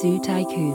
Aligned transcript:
Zoo 0.00 0.18
Tycoon. 0.18 0.72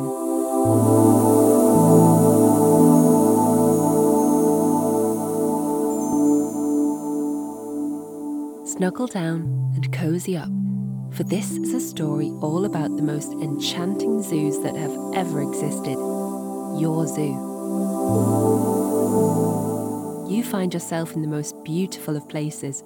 Snuggle 8.68 9.08
down 9.08 9.72
and 9.74 9.92
cozy 9.92 10.38
up, 10.38 10.50
for 11.12 11.24
this 11.24 11.54
is 11.54 11.74
a 11.74 11.80
story 11.80 12.28
all 12.42 12.66
about 12.66 12.96
the 12.98 13.02
most 13.02 13.32
enchanting 13.32 14.22
zoos 14.22 14.60
that 14.60 14.76
have 14.76 14.96
ever 15.16 15.42
existed 15.42 15.98
your 16.80 17.08
zoo. 17.08 17.34
You 20.30 20.44
find 20.44 20.72
yourself 20.72 21.16
in 21.16 21.24
the 21.24 21.28
most 21.28 21.56
beautiful 21.64 22.16
of 22.16 22.30
places, 22.30 22.84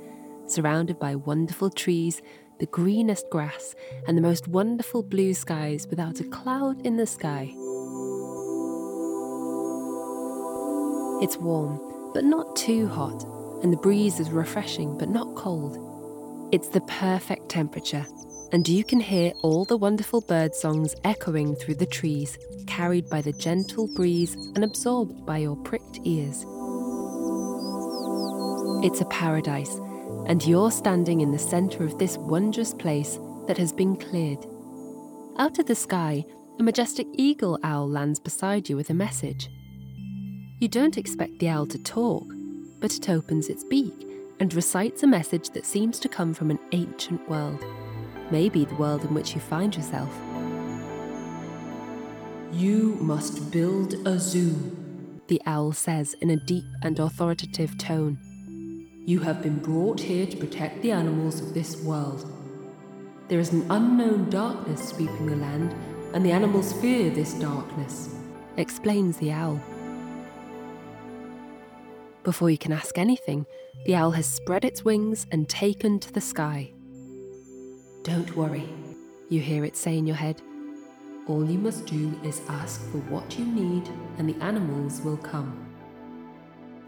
surrounded 0.47 0.99
by 0.99 1.15
wonderful 1.15 1.69
trees, 1.69 2.21
the 2.59 2.67
greenest 2.67 3.29
grass, 3.29 3.75
and 4.07 4.17
the 4.17 4.21
most 4.21 4.47
wonderful 4.47 5.01
blue 5.01 5.33
skies 5.33 5.87
without 5.89 6.19
a 6.19 6.25
cloud 6.25 6.85
in 6.85 6.97
the 6.97 7.07
sky. 7.07 7.53
It's 11.21 11.37
warm, 11.37 11.79
but 12.13 12.23
not 12.23 12.55
too 12.55 12.87
hot, 12.87 13.23
and 13.63 13.73
the 13.73 13.77
breeze 13.77 14.19
is 14.19 14.29
refreshing 14.29 14.97
but 14.97 15.09
not 15.09 15.35
cold. 15.35 15.77
It's 16.51 16.69
the 16.69 16.81
perfect 16.81 17.49
temperature, 17.49 18.05
and 18.51 18.67
you 18.67 18.83
can 18.83 18.99
hear 18.99 19.33
all 19.41 19.65
the 19.65 19.77
wonderful 19.77 20.21
bird 20.21 20.55
songs 20.55 20.95
echoing 21.03 21.55
through 21.55 21.75
the 21.75 21.85
trees, 21.85 22.37
carried 22.67 23.09
by 23.09 23.21
the 23.21 23.33
gentle 23.33 23.87
breeze 23.95 24.33
and 24.55 24.63
absorbed 24.63 25.25
by 25.25 25.37
your 25.37 25.55
pricked 25.57 25.99
ears. 26.05 26.45
It's 28.81 29.01
a 29.01 29.05
paradise, 29.09 29.79
and 30.29 30.45
you're 30.45 30.69
standing 30.69 31.21
in 31.21 31.31
the 31.31 31.39
centre 31.39 31.83
of 31.83 31.97
this 31.97 32.15
wondrous 32.17 32.71
place 32.71 33.17
that 33.47 33.57
has 33.57 33.73
been 33.73 33.95
cleared. 33.95 34.45
Out 35.39 35.57
of 35.57 35.65
the 35.65 35.73
sky, 35.73 36.23
a 36.59 36.63
majestic 36.63 37.07
eagle 37.13 37.57
owl 37.63 37.89
lands 37.89 38.19
beside 38.19 38.69
you 38.69 38.75
with 38.75 38.91
a 38.91 38.93
message. 38.93 39.49
You 40.59 40.67
don't 40.67 40.99
expect 40.99 41.39
the 41.39 41.49
owl 41.49 41.65
to 41.67 41.81
talk, 41.81 42.25
but 42.79 42.95
it 42.95 43.09
opens 43.09 43.49
its 43.49 43.63
beak 43.63 44.05
and 44.39 44.53
recites 44.53 45.01
a 45.01 45.07
message 45.07 45.49
that 45.49 45.65
seems 45.65 45.97
to 45.99 46.07
come 46.07 46.35
from 46.35 46.51
an 46.51 46.59
ancient 46.73 47.27
world, 47.27 47.65
maybe 48.29 48.65
the 48.65 48.75
world 48.75 49.03
in 49.03 49.15
which 49.15 49.33
you 49.33 49.41
find 49.41 49.75
yourself. 49.75 50.13
You 52.51 52.97
must 53.01 53.51
build 53.51 53.95
a 54.05 54.19
zoo, 54.19 54.77
the 55.27 55.41
owl 55.47 55.71
says 55.71 56.13
in 56.21 56.29
a 56.29 56.45
deep 56.45 56.65
and 56.83 56.99
authoritative 56.99 57.79
tone. 57.79 58.28
You 59.09 59.21
have 59.21 59.41
been 59.41 59.57
brought 59.57 59.99
here 59.99 60.27
to 60.27 60.37
protect 60.37 60.83
the 60.83 60.91
animals 60.91 61.41
of 61.41 61.55
this 61.55 61.81
world. 61.81 62.31
There 63.27 63.39
is 63.39 63.51
an 63.51 63.65
unknown 63.71 64.29
darkness 64.29 64.89
sweeping 64.89 65.25
the 65.25 65.35
land, 65.35 65.73
and 66.13 66.23
the 66.23 66.31
animals 66.31 66.73
fear 66.73 67.09
this 67.09 67.33
darkness, 67.33 68.13
explains 68.57 69.17
the 69.17 69.31
owl. 69.31 69.59
Before 72.21 72.51
you 72.51 72.59
can 72.59 72.71
ask 72.71 72.99
anything, 72.99 73.47
the 73.87 73.95
owl 73.95 74.11
has 74.11 74.27
spread 74.27 74.63
its 74.63 74.85
wings 74.85 75.25
and 75.31 75.49
taken 75.49 75.99
to 76.01 76.13
the 76.13 76.21
sky. 76.21 76.71
Don't 78.03 78.35
worry, 78.35 78.69
you 79.27 79.41
hear 79.41 79.65
it 79.65 79.75
say 79.75 79.97
in 79.97 80.05
your 80.05 80.17
head. 80.17 80.39
All 81.25 81.49
you 81.49 81.57
must 81.57 81.87
do 81.87 82.13
is 82.23 82.43
ask 82.47 82.79
for 82.91 82.99
what 83.09 83.39
you 83.39 83.45
need, 83.45 83.89
and 84.19 84.29
the 84.29 84.39
animals 84.39 85.01
will 85.01 85.17
come. 85.17 85.68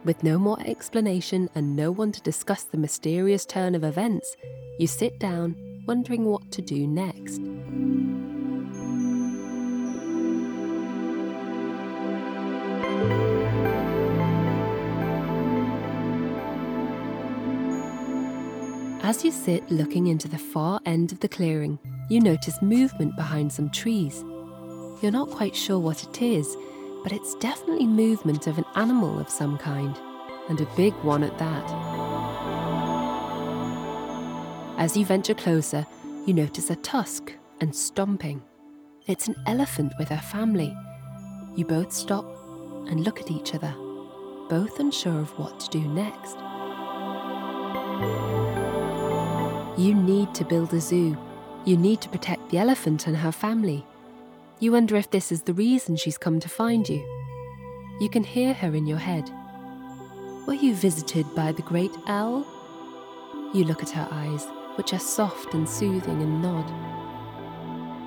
With 0.03 0.23
no 0.23 0.39
more 0.39 0.57
explanation 0.65 1.47
and 1.53 1.75
no 1.75 1.91
one 1.91 2.11
to 2.11 2.21
discuss 2.21 2.63
the 2.63 2.77
mysterious 2.77 3.45
turn 3.45 3.75
of 3.75 3.83
events, 3.83 4.35
you 4.79 4.87
sit 4.87 5.19
down, 5.19 5.55
wondering 5.85 6.25
what 6.25 6.51
to 6.53 6.61
do 6.63 6.87
next. 6.87 7.39
As 19.03 19.23
you 19.23 19.31
sit 19.31 19.69
looking 19.69 20.07
into 20.07 20.27
the 20.27 20.39
far 20.39 20.79
end 20.87 21.11
of 21.11 21.19
the 21.19 21.27
clearing, 21.27 21.77
you 22.09 22.21
notice 22.21 22.59
movement 22.63 23.15
behind 23.15 23.53
some 23.53 23.69
trees. 23.69 24.23
You're 25.01 25.11
not 25.11 25.29
quite 25.29 25.55
sure 25.55 25.79
what 25.79 26.01
it 26.03 26.23
is, 26.23 26.57
but 27.03 27.11
it's 27.11 27.35
definitely 27.35 27.87
movement 27.87 28.47
of 28.47 28.57
an 28.57 28.65
animal 28.75 29.19
of 29.19 29.29
some 29.29 29.57
kind, 29.57 29.97
and 30.49 30.61
a 30.61 30.67
big 30.75 30.93
one 31.03 31.23
at 31.23 31.37
that. 31.37 31.71
As 34.77 34.97
you 34.97 35.05
venture 35.05 35.33
closer, 35.33 35.85
you 36.25 36.33
notice 36.33 36.69
a 36.69 36.75
tusk 36.77 37.33
and 37.59 37.75
stomping. 37.75 38.41
It's 39.07 39.27
an 39.27 39.35
elephant 39.47 39.93
with 39.97 40.09
her 40.09 40.17
family. 40.17 40.75
You 41.55 41.65
both 41.65 41.91
stop 41.91 42.25
and 42.87 43.03
look 43.03 43.19
at 43.19 43.31
each 43.31 43.53
other, 43.53 43.73
both 44.49 44.79
unsure 44.79 45.19
of 45.19 45.29
what 45.37 45.59
to 45.59 45.69
do 45.69 45.87
next. 45.87 46.37
You 49.79 49.95
need 49.95 50.33
to 50.35 50.45
build 50.45 50.73
a 50.73 50.79
zoo. 50.79 51.17
You 51.65 51.77
need 51.77 52.01
to 52.01 52.09
protect 52.09 52.49
the 52.49 52.57
elephant 52.57 53.07
and 53.07 53.17
her 53.17 53.31
family. 53.31 53.85
You 54.61 54.73
wonder 54.73 54.95
if 54.95 55.09
this 55.09 55.31
is 55.31 55.41
the 55.41 55.55
reason 55.55 55.95
she's 55.95 56.19
come 56.19 56.39
to 56.39 56.47
find 56.47 56.87
you. 56.87 57.03
You 57.99 58.09
can 58.09 58.23
hear 58.23 58.53
her 58.53 58.75
in 58.75 58.85
your 58.85 58.99
head. 58.99 59.27
Were 60.45 60.53
you 60.53 60.75
visited 60.75 61.25
by 61.33 61.51
the 61.51 61.63
great 61.63 61.89
owl? 62.05 62.45
You 63.55 63.63
look 63.63 63.81
at 63.81 63.89
her 63.89 64.07
eyes, 64.11 64.45
which 64.75 64.93
are 64.93 64.99
soft 64.99 65.55
and 65.55 65.67
soothing, 65.67 66.21
and 66.21 66.43
nod. 66.43 66.67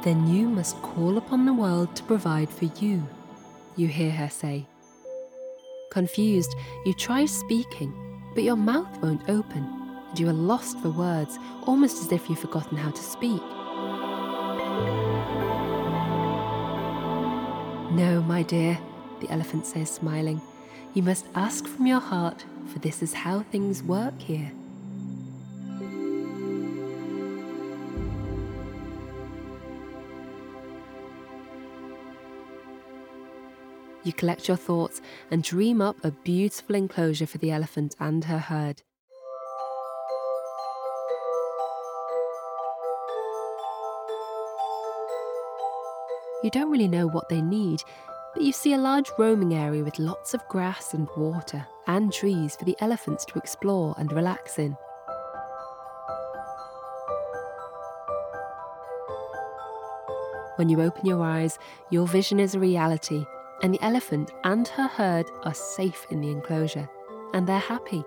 Then 0.04 0.28
you 0.28 0.48
must 0.48 0.80
call 0.80 1.18
upon 1.18 1.44
the 1.44 1.52
world 1.52 1.96
to 1.96 2.04
provide 2.04 2.50
for 2.50 2.66
you, 2.80 3.02
you 3.74 3.88
hear 3.88 4.12
her 4.12 4.30
say. 4.30 4.64
Confused, 5.90 6.54
you 6.86 6.94
try 6.94 7.26
speaking, 7.26 7.92
but 8.32 8.44
your 8.44 8.56
mouth 8.56 8.96
won't 9.02 9.28
open 9.28 9.64
and 10.08 10.20
you 10.20 10.28
are 10.28 10.32
lost 10.32 10.78
for 10.78 10.90
words, 10.90 11.36
almost 11.66 12.00
as 12.00 12.12
if 12.12 12.30
you've 12.30 12.38
forgotten 12.38 12.76
how 12.76 12.92
to 12.92 13.02
speak. 13.02 13.42
No, 17.94 18.20
my 18.22 18.42
dear, 18.42 18.76
the 19.20 19.30
elephant 19.30 19.66
says, 19.66 19.88
smiling. 19.88 20.40
You 20.94 21.04
must 21.04 21.26
ask 21.36 21.64
from 21.64 21.86
your 21.86 22.00
heart, 22.00 22.44
for 22.66 22.80
this 22.80 23.04
is 23.04 23.12
how 23.12 23.42
things 23.42 23.84
work 23.84 24.18
here. 24.18 24.50
You 34.02 34.12
collect 34.12 34.48
your 34.48 34.56
thoughts 34.56 35.00
and 35.30 35.44
dream 35.44 35.80
up 35.80 36.04
a 36.04 36.10
beautiful 36.10 36.74
enclosure 36.74 37.28
for 37.28 37.38
the 37.38 37.52
elephant 37.52 37.94
and 38.00 38.24
her 38.24 38.40
herd. 38.40 38.82
You 46.44 46.50
don't 46.50 46.70
really 46.70 46.88
know 46.88 47.06
what 47.06 47.30
they 47.30 47.40
need, 47.40 47.80
but 48.34 48.42
you 48.42 48.52
see 48.52 48.74
a 48.74 48.78
large 48.78 49.10
roaming 49.18 49.54
area 49.54 49.82
with 49.82 49.98
lots 49.98 50.34
of 50.34 50.46
grass 50.46 50.92
and 50.92 51.08
water 51.16 51.66
and 51.86 52.12
trees 52.12 52.54
for 52.54 52.66
the 52.66 52.76
elephants 52.80 53.24
to 53.24 53.38
explore 53.38 53.94
and 53.96 54.12
relax 54.12 54.58
in. 54.58 54.76
When 60.56 60.68
you 60.68 60.82
open 60.82 61.06
your 61.06 61.22
eyes, 61.22 61.58
your 61.88 62.06
vision 62.06 62.38
is 62.38 62.54
a 62.54 62.60
reality, 62.60 63.24
and 63.62 63.72
the 63.72 63.82
elephant 63.82 64.30
and 64.44 64.68
her 64.68 64.86
herd 64.86 65.24
are 65.44 65.54
safe 65.54 66.06
in 66.10 66.20
the 66.20 66.30
enclosure, 66.30 66.90
and 67.32 67.46
they're 67.46 67.58
happy. 67.58 68.04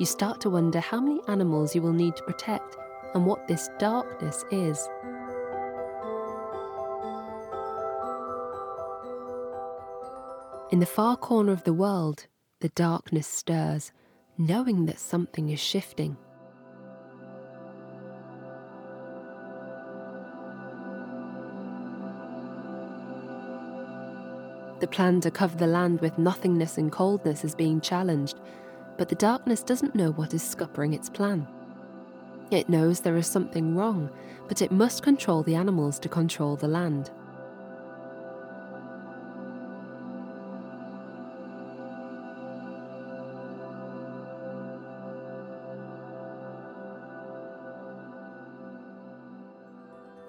You 0.00 0.06
start 0.06 0.40
to 0.40 0.50
wonder 0.50 0.80
how 0.80 1.00
many 1.00 1.20
animals 1.28 1.72
you 1.72 1.82
will 1.82 1.92
need 1.92 2.16
to 2.16 2.24
protect 2.24 2.76
and 3.14 3.24
what 3.24 3.46
this 3.46 3.70
darkness 3.78 4.44
is. 4.50 4.88
In 10.70 10.80
the 10.80 10.86
far 10.86 11.16
corner 11.16 11.52
of 11.52 11.64
the 11.64 11.72
world, 11.72 12.26
the 12.60 12.68
darkness 12.68 13.26
stirs, 13.26 13.90
knowing 14.36 14.84
that 14.84 14.98
something 14.98 15.48
is 15.48 15.58
shifting. 15.58 16.14
The 24.80 24.88
plan 24.88 25.22
to 25.22 25.30
cover 25.30 25.56
the 25.56 25.66
land 25.66 26.02
with 26.02 26.18
nothingness 26.18 26.76
and 26.76 26.92
coldness 26.92 27.44
is 27.44 27.54
being 27.54 27.80
challenged, 27.80 28.38
but 28.98 29.08
the 29.08 29.14
darkness 29.14 29.62
doesn't 29.62 29.94
know 29.94 30.10
what 30.10 30.34
is 30.34 30.42
scuppering 30.42 30.92
its 30.92 31.08
plan. 31.08 31.48
It 32.50 32.68
knows 32.68 33.00
there 33.00 33.16
is 33.16 33.26
something 33.26 33.74
wrong, 33.74 34.10
but 34.48 34.60
it 34.60 34.70
must 34.70 35.02
control 35.02 35.42
the 35.42 35.54
animals 35.54 35.98
to 36.00 36.10
control 36.10 36.56
the 36.56 36.68
land. 36.68 37.10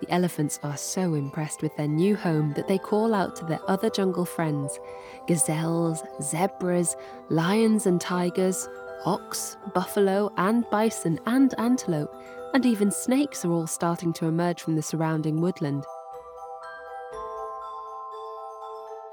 The 0.02 0.12
elephants 0.12 0.60
are 0.64 0.78
so 0.78 1.14
impressed 1.14 1.62
with 1.62 1.76
their 1.76 1.88
new 1.88 2.16
home 2.16 2.54
that 2.54 2.68
they 2.68 2.78
call 2.78 3.14
out 3.14 3.36
to 3.38 3.46
their 3.46 3.60
other 3.68 3.90
jungle 3.90 4.26
friends 4.26 4.80
gazelles, 5.28 6.02
zebras, 6.22 6.96
lions 7.30 7.86
and 7.86 8.00
tigers, 8.00 8.68
ox, 9.06 9.58
buffalo, 9.74 10.32
and 10.38 10.66
bison, 10.70 11.20
and 11.26 11.54
antelope, 11.60 12.14
and 12.54 12.66
even 12.66 12.92
snakes 12.92 13.46
are 13.46 13.52
all 13.52 13.68
starting 13.68 14.14
to 14.14 14.26
emerge 14.26 14.62
from 14.62 14.76
the 14.76 14.82
surrounding 14.82 15.42
woodland. 15.42 15.84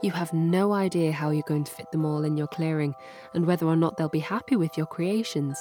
You 0.02 0.12
have 0.12 0.32
no 0.32 0.72
idea 0.72 1.10
how 1.10 1.30
you're 1.30 1.42
going 1.42 1.64
to 1.64 1.72
fit 1.72 1.90
them 1.90 2.04
all 2.04 2.24
in 2.24 2.36
your 2.36 2.46
clearing 2.46 2.94
and 3.34 3.46
whether 3.46 3.66
or 3.66 3.76
not 3.76 3.96
they'll 3.96 4.08
be 4.08 4.20
happy 4.20 4.54
with 4.54 4.76
your 4.76 4.86
creations. 4.86 5.58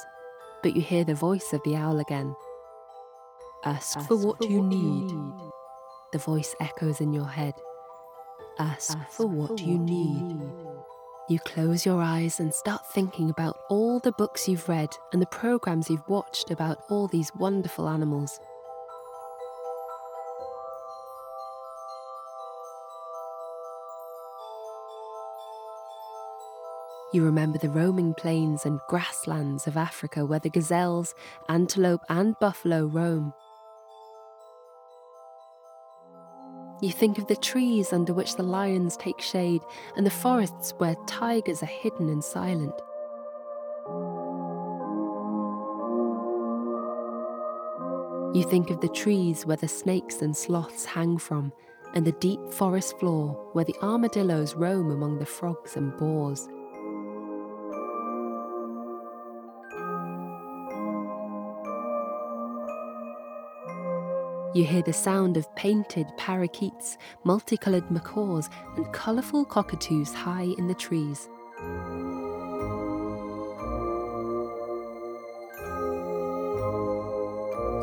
But 0.62 0.76
you 0.76 0.82
hear 0.82 1.04
the 1.04 1.14
voice 1.14 1.52
of 1.52 1.62
the 1.64 1.74
owl 1.74 2.00
again. 2.00 2.36
Ask, 3.64 3.96
Ask 3.96 4.08
for 4.08 4.16
what, 4.16 4.38
for 4.38 4.44
you, 4.48 4.60
what 4.60 4.68
need. 4.68 5.10
you 5.10 5.34
need. 5.36 5.50
The 6.12 6.18
voice 6.18 6.54
echoes 6.60 7.00
in 7.00 7.12
your 7.12 7.26
head. 7.26 7.54
Ask, 8.58 8.96
Ask 8.96 9.10
for, 9.10 9.26
what, 9.26 9.58
for 9.58 9.64
you, 9.64 9.78
what 9.78 9.88
need. 9.88 10.30
you 10.30 10.38
need. 10.38 10.52
You 11.28 11.40
close 11.40 11.84
your 11.84 12.00
eyes 12.00 12.38
and 12.38 12.54
start 12.54 12.86
thinking 12.92 13.30
about 13.30 13.58
all 13.68 13.98
the 13.98 14.12
books 14.12 14.48
you've 14.48 14.68
read 14.68 14.90
and 15.12 15.20
the 15.20 15.26
programs 15.26 15.90
you've 15.90 16.08
watched 16.08 16.52
about 16.52 16.78
all 16.88 17.08
these 17.08 17.32
wonderful 17.34 17.88
animals. 17.88 18.38
You 27.12 27.24
remember 27.24 27.58
the 27.58 27.70
roaming 27.70 28.14
plains 28.14 28.66
and 28.66 28.80
grasslands 28.88 29.66
of 29.66 29.76
Africa 29.76 30.26
where 30.26 30.38
the 30.40 30.50
gazelles, 30.50 31.14
antelope, 31.48 32.02
and 32.08 32.38
buffalo 32.40 32.84
roam. 32.86 33.32
You 36.82 36.90
think 36.90 37.16
of 37.16 37.26
the 37.26 37.36
trees 37.36 37.92
under 37.92 38.12
which 38.12 38.36
the 38.36 38.42
lions 38.42 38.98
take 38.98 39.20
shade 39.20 39.62
and 39.96 40.04
the 40.04 40.10
forests 40.10 40.74
where 40.76 40.94
tigers 41.06 41.62
are 41.62 41.66
hidden 41.66 42.10
and 42.10 42.22
silent. 42.22 42.74
You 48.36 48.42
think 48.42 48.68
of 48.68 48.82
the 48.82 48.90
trees 48.90 49.46
where 49.46 49.56
the 49.56 49.68
snakes 49.68 50.20
and 50.20 50.36
sloths 50.36 50.84
hang 50.84 51.16
from, 51.16 51.50
and 51.94 52.06
the 52.06 52.12
deep 52.12 52.40
forest 52.52 52.98
floor 52.98 53.48
where 53.54 53.64
the 53.64 53.76
armadillos 53.82 54.54
roam 54.54 54.90
among 54.90 55.18
the 55.18 55.24
frogs 55.24 55.76
and 55.76 55.96
boars. 55.96 56.46
You 64.56 64.64
hear 64.64 64.80
the 64.80 64.90
sound 64.94 65.36
of 65.36 65.54
painted 65.54 66.06
parakeets, 66.16 66.96
multicoloured 67.24 67.90
macaws, 67.90 68.48
and 68.76 68.90
colourful 68.90 69.44
cockatoos 69.44 70.14
high 70.14 70.54
in 70.56 70.66
the 70.66 70.72
trees. 70.72 71.28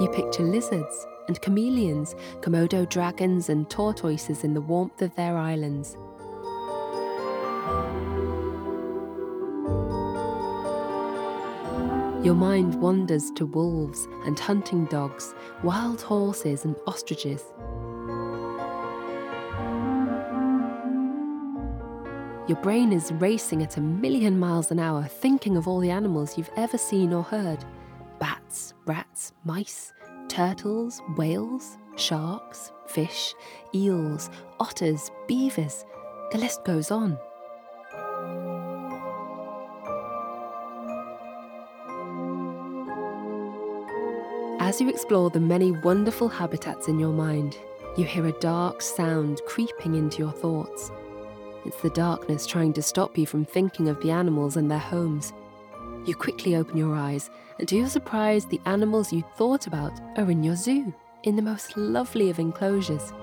You 0.02 0.10
picture 0.16 0.42
lizards 0.42 1.06
and 1.28 1.40
chameleons, 1.42 2.16
Komodo 2.42 2.90
dragons, 2.90 3.50
and 3.50 3.70
tortoises 3.70 4.44
in 4.44 4.56
the 4.56 4.62
warmth 4.62 5.04
of 5.04 5.14
their 5.14 5.38
islands. 5.38 5.96
Your 12.24 12.36
mind 12.36 12.76
wanders 12.76 13.32
to 13.32 13.46
wolves 13.46 14.08
and 14.26 14.40
hunting 14.40 14.86
dogs, 14.86 15.36
wild 15.62 16.02
horses 16.02 16.64
and 16.64 16.74
ostriches. 16.88 17.44
Your 22.48 22.58
brain 22.62 22.94
is 22.94 23.12
racing 23.12 23.62
at 23.62 23.76
a 23.76 23.82
million 23.82 24.40
miles 24.40 24.72
an 24.72 24.80
hour, 24.80 25.04
thinking 25.04 25.58
of 25.58 25.68
all 25.68 25.82
the 25.82 25.92
animals 25.92 26.38
you've 26.38 26.50
ever 26.56 26.78
seen 26.78 27.12
or 27.12 27.24
heard 27.24 27.66
bats, 28.20 28.74
rats, 28.86 29.34
mice, 29.44 29.92
turtles, 30.30 31.02
whales, 31.18 31.78
sharks, 31.98 32.72
fish, 32.88 33.34
eels, 33.76 34.30
otters, 34.62 35.12
beavers. 35.28 35.84
The 36.32 36.38
list 36.38 36.64
goes 36.64 36.90
on. 36.90 37.18
As 44.74 44.82
you 44.82 44.90
explore 44.90 45.30
the 45.30 45.40
many 45.40 45.70
wonderful 45.70 46.28
habitats 46.28 46.88
in 46.88 46.98
your 46.98 47.14
mind, 47.14 47.60
you 47.96 48.06
hear 48.06 48.26
a 48.26 48.32
dark 48.40 48.82
sound 48.82 49.40
creeping 49.46 49.94
into 49.94 50.18
your 50.18 50.32
thoughts. 50.32 50.92
It's 51.64 51.80
the 51.84 51.92
darkness 51.92 52.48
trying 52.48 52.74
to 52.74 52.82
stop 52.82 53.16
you 53.16 53.28
from 53.28 53.46
thinking 53.46 53.88
of 53.88 54.02
the 54.02 54.10
animals 54.10 54.58
and 54.58 54.72
their 54.72 54.80
homes. 54.80 55.32
You 56.08 56.16
quickly 56.16 56.56
open 56.56 56.76
your 56.76 56.96
eyes, 56.96 57.30
and 57.60 57.68
to 57.68 57.76
your 57.76 57.88
surprise, 57.88 58.48
the 58.48 58.60
animals 58.66 59.14
you 59.14 59.24
thought 59.38 59.68
about 59.68 59.94
are 60.18 60.32
in 60.32 60.44
your 60.44 60.56
zoo, 60.56 60.92
in 61.22 61.36
the 61.36 61.44
most 61.44 61.78
lovely 61.78 62.32
of 62.32 62.40
enclosures. 62.40 63.14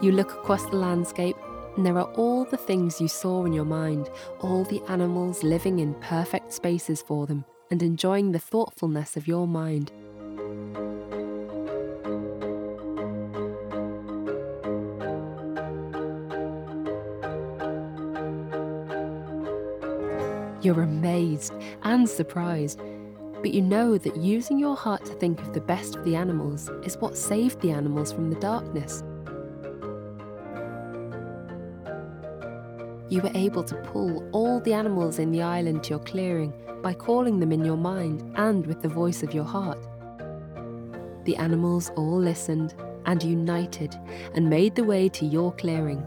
You 0.00 0.12
look 0.12 0.32
across 0.32 0.64
the 0.70 0.76
landscape 0.76 1.36
and 1.76 1.84
there 1.84 1.98
are 1.98 2.10
all 2.14 2.44
the 2.44 2.56
things 2.56 3.00
you 3.00 3.08
saw 3.08 3.44
in 3.44 3.52
your 3.52 3.64
mind, 3.64 4.08
all 4.40 4.64
the 4.64 4.82
animals 4.88 5.42
living 5.42 5.78
in 5.78 5.94
perfect 5.94 6.52
spaces 6.52 7.02
for 7.02 7.26
them 7.26 7.44
and 7.70 7.82
enjoying 7.82 8.32
the 8.32 8.38
thoughtfulness 8.38 9.16
of 9.16 9.28
your 9.28 9.46
mind. 9.46 9.92
You're 20.62 20.82
amazed 20.82 21.52
and 21.82 22.08
surprised, 22.08 22.80
but 23.42 23.52
you 23.52 23.60
know 23.60 23.98
that 23.98 24.16
using 24.16 24.58
your 24.58 24.76
heart 24.76 25.04
to 25.04 25.12
think 25.12 25.40
of 25.40 25.52
the 25.52 25.60
best 25.60 25.94
of 25.94 26.04
the 26.04 26.16
animals 26.16 26.70
is 26.82 26.96
what 26.96 27.16
saved 27.16 27.60
the 27.60 27.70
animals 27.70 28.10
from 28.10 28.30
the 28.30 28.40
darkness. 28.40 29.04
You 33.08 33.20
were 33.20 33.30
able 33.34 33.62
to 33.62 33.74
pull 33.76 34.28
all 34.32 34.60
the 34.60 34.72
animals 34.72 35.18
in 35.18 35.30
the 35.30 35.42
island 35.42 35.84
to 35.84 35.90
your 35.90 35.98
clearing 36.00 36.52
by 36.82 36.92
calling 36.92 37.38
them 37.38 37.52
in 37.52 37.64
your 37.64 37.76
mind 37.76 38.32
and 38.36 38.66
with 38.66 38.82
the 38.82 38.88
voice 38.88 39.22
of 39.22 39.32
your 39.32 39.44
heart. 39.44 39.86
The 41.24 41.36
animals 41.36 41.90
all 41.96 42.18
listened 42.18 42.74
and 43.06 43.22
united 43.22 43.94
and 44.34 44.50
made 44.50 44.74
the 44.74 44.84
way 44.84 45.08
to 45.10 45.24
your 45.24 45.52
clearing. 45.52 46.02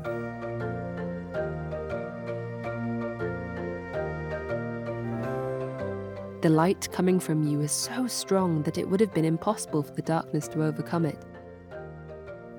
The 6.41 6.49
light 6.49 6.89
coming 6.91 7.19
from 7.19 7.43
you 7.43 7.61
is 7.61 7.71
so 7.71 8.07
strong 8.07 8.63
that 8.63 8.77
it 8.77 8.89
would 8.89 9.01
have 9.01 9.13
been 9.13 9.25
impossible 9.25 9.83
for 9.83 9.91
the 9.91 10.01
darkness 10.01 10.47
to 10.49 10.63
overcome 10.63 11.05
it. 11.05 11.25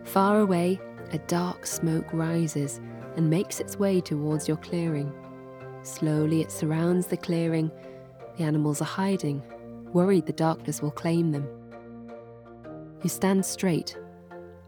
Far 0.05 0.41
away, 0.41 0.79
a 1.13 1.19
dark 1.19 1.67
smoke 1.67 2.07
rises 2.13 2.81
and 3.21 3.29
makes 3.29 3.61
its 3.61 3.79
way 3.79 4.01
towards 4.01 4.49
your 4.49 4.57
clearing. 4.57 5.13
Slowly 5.83 6.41
it 6.41 6.51
surrounds 6.51 7.07
the 7.07 7.19
clearing. 7.19 7.71
The 8.39 8.45
animals 8.45 8.81
are 8.81 8.87
hiding, 8.87 9.43
worried 9.93 10.25
the 10.25 10.33
darkness 10.33 10.81
will 10.81 10.91
claim 10.91 11.31
them. 11.31 11.47
You 13.03 13.11
stand 13.11 13.45
straight, 13.45 13.95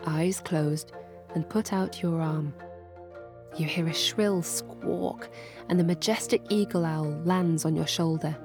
eyes 0.06 0.42
closed, 0.44 0.92
and 1.35 1.49
put 1.49 1.73
out 1.73 2.02
your 2.02 2.21
arm. 2.21 2.52
You 3.56 3.64
hear 3.64 3.87
a 3.87 3.94
shrill 3.94 4.42
squawk, 4.42 5.30
and 5.71 5.80
the 5.80 5.85
majestic 5.85 6.42
eagle 6.50 6.85
owl 6.85 7.23
lands 7.25 7.64
on 7.64 7.75
your 7.75 7.87
shoulder. 7.87 8.37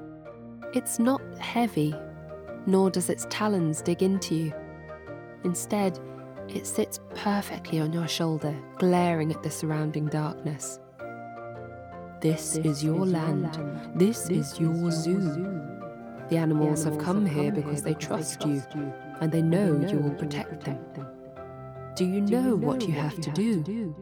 It's 0.74 1.00
not 1.00 1.20
heavy, 1.38 1.94
nor 2.66 2.90
does 2.90 3.10
its 3.10 3.28
talons 3.30 3.82
dig 3.82 4.02
into 4.02 4.36
you. 4.36 4.54
Instead, 5.44 6.00
it 6.50 6.66
sits 6.68 7.00
perfectly 7.16 7.80
on 7.80 7.94
your 7.94 8.08
shoulder, 8.08 8.56
glaring 8.78 9.32
at 9.32 9.44
the 9.44 9.52
surrounding 9.52 10.08
darkness. 10.08 10.80
This, 12.22 12.54
this 12.54 12.66
is, 12.66 12.84
your, 12.84 13.06
is 13.06 13.12
land. 13.12 13.56
your 13.56 13.66
land. 13.66 14.00
This, 14.00 14.24
this 14.24 14.54
is, 14.54 14.60
your, 14.60 14.76
your 14.76 14.92
zoo. 14.92 15.22
zoo. 15.22 15.44
The 15.44 15.44
animals, 15.44 16.30
the 16.30 16.38
animals 16.38 16.84
have 16.84 16.98
come 16.98 17.26
have 17.26 17.36
here 17.36 17.52
because 17.52 17.84
they 17.84 17.94
trust, 17.94 18.40
they 18.40 18.46
trust 18.46 18.76
you, 18.76 18.82
you, 18.82 18.94
and 19.22 19.32
they 19.32 19.42
know, 19.42 19.74
know 19.74 19.90
you 19.90 20.00
will 20.00 20.16
protect, 20.16 20.64
them. 20.64 20.80
them. 20.94 21.08
Do 21.96 22.06
you 22.06 22.22
know, 22.22 22.38
you 22.38 22.44
know 22.44 22.56
what 22.56 22.82
you 22.82 22.94
what 22.94 23.04
have, 23.04 23.14
you 23.14 23.24
to, 23.24 23.30
have 23.30 23.36
do? 23.36 23.56
to 23.56 23.64
do? 23.64 23.96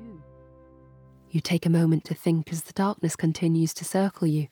You 1.29 1.41
take 1.41 1.65
a 1.65 1.69
moment 1.69 2.05
to 2.05 2.13
think 2.13 2.51
as 2.51 2.63
the 2.63 2.73
darkness 2.73 3.15
continues 3.15 3.73
to 3.75 3.85
circle 3.85 4.27
you. 4.27 4.47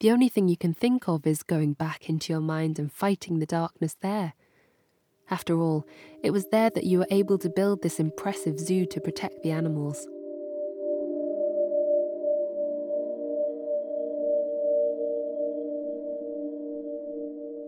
The 0.00 0.10
only 0.10 0.28
thing 0.28 0.48
you 0.48 0.56
can 0.56 0.74
think 0.74 1.08
of 1.08 1.26
is 1.26 1.42
going 1.42 1.74
back 1.74 2.08
into 2.08 2.32
your 2.32 2.40
mind 2.40 2.78
and 2.78 2.92
fighting 2.92 3.38
the 3.38 3.46
darkness 3.46 3.96
there. 4.00 4.34
After 5.30 5.58
all, 5.58 5.86
it 6.22 6.30
was 6.32 6.46
there 6.46 6.70
that 6.70 6.84
you 6.84 6.98
were 6.98 7.06
able 7.10 7.38
to 7.38 7.48
build 7.48 7.82
this 7.82 7.98
impressive 7.98 8.58
zoo 8.58 8.84
to 8.86 9.00
protect 9.00 9.42
the 9.42 9.52
animals. 9.52 10.06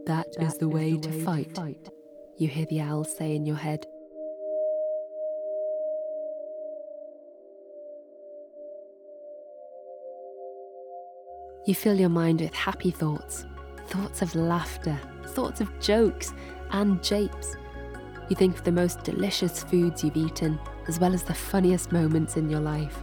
That 0.06 0.26
is 0.38 0.56
the 0.58 0.68
way 0.68 0.96
to 0.98 1.24
fight, 1.24 1.58
you 2.36 2.48
hear 2.48 2.66
the 2.66 2.80
owl 2.80 3.04
say 3.04 3.34
in 3.34 3.46
your 3.46 3.56
head. 3.56 3.86
You 11.66 11.74
fill 11.74 11.98
your 11.98 12.10
mind 12.10 12.40
with 12.40 12.54
happy 12.54 12.92
thoughts, 12.92 13.44
thoughts 13.88 14.22
of 14.22 14.36
laughter, 14.36 14.96
thoughts 15.24 15.60
of 15.60 15.80
jokes 15.80 16.32
and 16.72 17.02
japes. 17.02 17.56
You 18.28 18.36
think 18.36 18.56
of 18.56 18.64
the 18.64 18.72
most 18.72 19.04
delicious 19.04 19.62
foods 19.62 20.02
you've 20.02 20.16
eaten, 20.16 20.58
as 20.88 20.98
well 20.98 21.14
as 21.14 21.22
the 21.22 21.34
funniest 21.34 21.92
moments 21.92 22.36
in 22.36 22.50
your 22.50 22.60
life. 22.60 22.98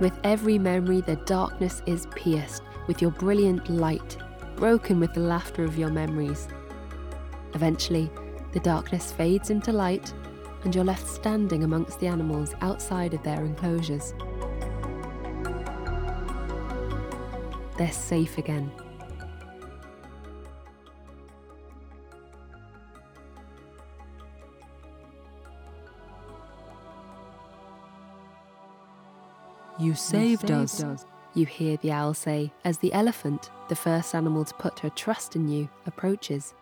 With 0.00 0.18
every 0.24 0.58
memory, 0.58 1.02
the 1.02 1.16
darkness 1.26 1.82
is 1.84 2.06
pierced 2.14 2.62
with 2.86 3.02
your 3.02 3.10
brilliant 3.10 3.68
light, 3.68 4.16
broken 4.56 4.98
with 4.98 5.12
the 5.12 5.20
laughter 5.20 5.62
of 5.62 5.76
your 5.76 5.90
memories. 5.90 6.48
Eventually, 7.52 8.10
the 8.52 8.60
darkness 8.60 9.12
fades 9.12 9.50
into 9.50 9.72
light, 9.72 10.12
and 10.64 10.74
you're 10.74 10.84
left 10.84 11.06
standing 11.06 11.64
amongst 11.64 12.00
the 12.00 12.06
animals 12.06 12.54
outside 12.62 13.12
of 13.12 13.22
their 13.22 13.44
enclosures. 13.44 14.14
They're 17.80 17.90
safe 17.90 18.36
again. 18.36 18.70
You 29.78 29.94
saved, 29.94 30.42
saved 30.42 30.50
us. 30.50 30.82
us, 30.82 31.06
you 31.32 31.46
hear 31.46 31.78
the 31.78 31.92
owl 31.92 32.12
say 32.12 32.52
as 32.66 32.76
the 32.76 32.92
elephant, 32.92 33.50
the 33.70 33.74
first 33.74 34.14
animal 34.14 34.44
to 34.44 34.52
put 34.56 34.80
her 34.80 34.90
trust 34.90 35.34
in 35.34 35.48
you, 35.48 35.66
approaches. 35.86 36.52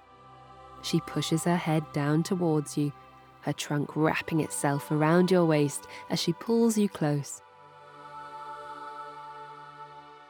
She 0.83 1.01
pushes 1.01 1.43
her 1.43 1.57
head 1.57 1.83
down 1.93 2.23
towards 2.23 2.77
you, 2.79 2.93
her 3.41 3.53
trunk 3.53 3.97
wrapping 3.97 4.39
itself 4.39 4.93
around 4.93 5.33
your 5.33 5.47
waist 5.47 5.85
as 6.11 6.21
she 6.21 6.33
pulls 6.33 6.79
you 6.79 6.89
close. 6.89 7.43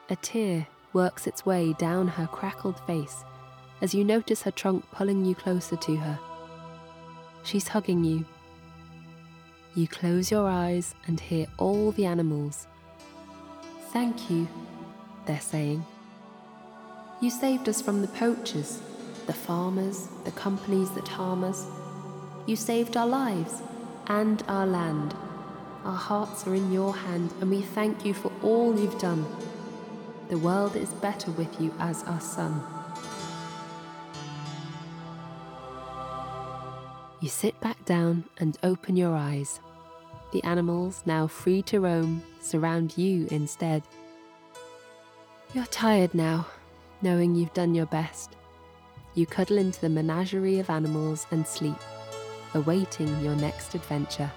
A 0.09 0.17
tear 0.17 0.67
works 0.93 1.27
its 1.27 1.47
way 1.47 1.75
down 1.79 2.09
her 2.09 2.27
crackled 2.27 2.81
face 2.87 3.25
as 3.81 3.95
you 3.95 4.05
notice 4.05 4.43
her 4.43 4.51
trunk 4.51 4.85
pulling 4.91 5.25
you 5.25 5.35
closer 5.35 5.77
to 5.77 5.97
her. 5.97 6.19
She's 7.45 7.69
hugging 7.69 8.05
you. 8.05 8.25
You 9.75 9.87
close 9.87 10.31
your 10.31 10.49
eyes 10.49 10.95
and 11.07 11.21
hear 11.21 11.47
all 11.59 11.93
the 11.93 12.07
animals. 12.07 12.67
Thank 13.91 14.31
you, 14.31 14.49
they're 15.27 15.41
saying. 15.41 15.85
You 17.21 17.31
saved 17.31 17.69
us 17.69 17.81
from 17.81 18.03
the 18.03 18.09
poachers 18.09 18.81
the 19.29 19.35
farmers, 19.35 20.09
the 20.25 20.31
companies 20.31 20.91
that 20.93 21.07
harm 21.07 21.45
us. 21.45 21.67
You 22.47 22.57
saved 22.57 22.97
our 22.97 23.07
lives 23.07 23.61
and 24.07 24.43
our 24.49 24.67
land. 24.67 25.15
Our 25.85 25.95
hearts 25.95 26.47
are 26.47 26.55
in 26.55 26.73
your 26.73 26.97
hand, 26.97 27.31
and 27.43 27.51
we 27.51 27.61
thank 27.61 28.07
you 28.07 28.15
for 28.15 28.33
all 28.43 28.75
you've 28.81 28.99
done. 28.99 29.27
The 30.29 30.39
world 30.39 30.77
is 30.77 30.91
better 30.95 31.31
with 31.33 31.61
you 31.61 31.73
as 31.79 32.05
our 32.05 32.21
son. 32.21 32.63
You 37.21 37.29
sit 37.29 37.59
back 37.61 37.85
down 37.85 38.25
and 38.39 38.57
open 38.63 38.97
your 38.97 39.15
eyes. 39.15 39.61
The 40.33 40.45
animals, 40.45 41.03
now 41.07 41.27
free 41.27 41.63
to 41.63 41.81
roam, 41.81 42.23
surround 42.41 42.97
you 42.97 43.27
instead. 43.31 43.83
You're 45.55 45.67
tired 45.67 46.15
now, 46.15 46.47
knowing 47.03 47.35
you've 47.35 47.55
done 47.55 47.75
your 47.75 47.87
best 47.87 48.37
you 49.19 49.27
cuddle 49.27 49.59
into 49.59 49.81
the 49.81 49.89
menagerie 49.89 50.61
of 50.61 50.71
animals 50.71 51.27
and 51.33 51.45
sleep, 51.45 51.77
awaiting 52.55 53.09
your 53.21 53.35
next 53.35 53.75
adventure. 53.75 54.31